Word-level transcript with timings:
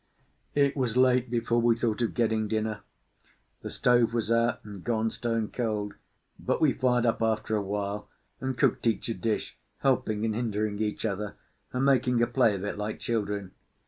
It 0.55 0.75
was 0.75 0.97
late 0.97 1.29
before 1.29 1.61
we 1.61 1.77
thought 1.77 2.01
of 2.01 2.15
getting 2.15 2.47
dinner. 2.47 2.81
The 3.61 3.69
stove 3.69 4.15
was 4.15 4.31
out, 4.31 4.65
and 4.65 4.83
gone 4.83 5.11
stone 5.11 5.49
cold; 5.51 5.93
but 6.39 6.59
we 6.59 6.73
fired 6.73 7.05
up 7.05 7.21
after 7.21 7.55
a 7.55 7.61
while, 7.61 8.09
and 8.39 8.57
cooked 8.57 8.87
each 8.87 9.09
a 9.09 9.13
dish, 9.13 9.59
helping 9.81 10.25
and 10.25 10.33
hindering 10.33 10.79
each 10.81 11.05
other, 11.05 11.35
and 11.71 11.85
making 11.85 12.19
a 12.19 12.25
play 12.25 12.55
of 12.55 12.63
it 12.63 12.79
like 12.79 12.99
children. 12.99 13.51